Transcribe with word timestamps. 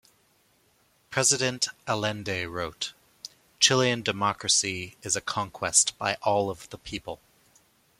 President 1.11 1.67
Allende 1.87 2.47
wrote: 2.51 2.93
Chilean 3.59 4.01
democracy 4.01 4.97
is 5.03 5.15
a 5.15 5.21
conquest 5.21 5.95
by 5.99 6.15
all 6.23 6.49
of 6.49 6.67
the 6.71 6.79
people. 6.79 7.19